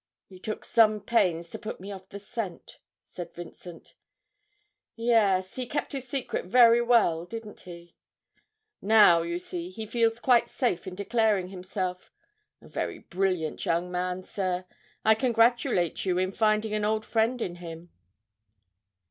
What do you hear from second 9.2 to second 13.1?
you see, he feels quite safe in declaring himself a very